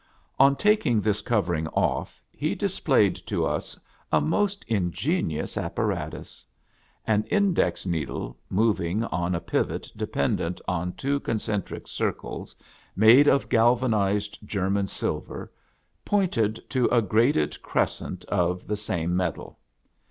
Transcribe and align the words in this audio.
On 0.39 0.55
taking 0.55 0.99
this 0.99 1.21
covering 1.21 1.67
off, 1.67 2.23
he 2.31 2.55
dis 2.55 2.79
played 2.79 3.15
to 3.27 3.45
us 3.45 3.77
a 4.11 4.19
most 4.19 4.63
ingenious 4.67 5.57
apparatus. 5.59 6.43
An 7.05 7.23
index 7.25 7.85
needle, 7.85 8.35
moving 8.49 9.03
on 9.03 9.35
a 9.35 9.39
pivot 9.39 9.91
dependent 9.95 10.59
on 10.67 10.93
two 10.93 11.19
con 11.19 11.37
centric 11.37 11.87
circles 11.87 12.55
made 12.95 13.27
of 13.27 13.47
galvanized 13.47 14.39
German 14.43 14.87
silver, 14.87 15.51
pointed 16.03 16.67
to 16.71 16.87
a 16.87 17.03
graded 17.03 17.61
crescent 17.61 18.25
of 18.25 18.65
the 18.65 18.75
same 18.77 19.15
metal. 19.15 19.59